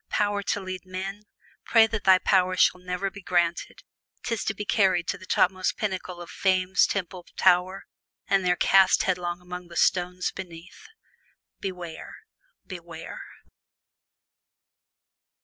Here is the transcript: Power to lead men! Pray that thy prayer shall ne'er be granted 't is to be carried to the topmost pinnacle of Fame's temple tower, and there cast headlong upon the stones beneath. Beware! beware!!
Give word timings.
Power 0.09 0.41
to 0.41 0.59
lead 0.59 0.83
men! 0.83 1.25
Pray 1.63 1.85
that 1.85 2.05
thy 2.05 2.17
prayer 2.17 2.57
shall 2.57 2.81
ne'er 2.81 3.11
be 3.11 3.21
granted 3.21 3.83
't 4.23 4.33
is 4.33 4.43
to 4.45 4.55
be 4.55 4.65
carried 4.65 5.07
to 5.09 5.17
the 5.19 5.27
topmost 5.27 5.77
pinnacle 5.77 6.19
of 6.19 6.31
Fame's 6.31 6.87
temple 6.87 7.27
tower, 7.37 7.85
and 8.27 8.43
there 8.43 8.55
cast 8.55 9.03
headlong 9.03 9.41
upon 9.41 9.67
the 9.67 9.75
stones 9.77 10.31
beneath. 10.31 10.87
Beware! 11.59 12.15
beware!! 12.65 13.21